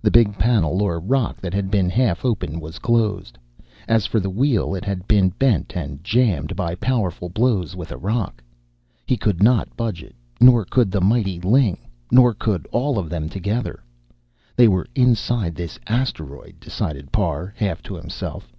The 0.00 0.10
big 0.10 0.38
panel 0.38 0.80
or 0.82 0.98
rock, 0.98 1.38
that 1.42 1.52
had 1.52 1.70
been 1.70 1.90
half 1.90 2.24
open, 2.24 2.60
was 2.60 2.78
closed. 2.78 3.36
As 3.86 4.06
for 4.06 4.18
the 4.18 4.30
wheel, 4.30 4.74
it 4.74 4.86
had 4.86 5.06
been 5.06 5.28
bent 5.28 5.76
and 5.76 6.02
jammed, 6.02 6.56
by 6.56 6.74
powerful 6.76 7.28
blows 7.28 7.76
with 7.76 7.92
a 7.92 7.98
rock. 7.98 8.42
He 9.04 9.18
could 9.18 9.42
not 9.42 9.76
budge 9.76 10.02
it, 10.02 10.14
nor 10.40 10.64
could 10.64 10.90
the 10.90 11.02
mighty 11.02 11.38
Ling, 11.40 11.76
nor 12.10 12.32
could 12.32 12.66
all 12.72 12.98
of 12.98 13.10
them 13.10 13.28
together. 13.28 13.84
"They 14.56 14.66
were 14.66 14.86
inside 14.94 15.56
this 15.56 15.78
asteroid," 15.86 16.58
decided 16.58 17.12
Parr, 17.12 17.52
half 17.58 17.82
to 17.82 17.96
himself. 17.96 18.50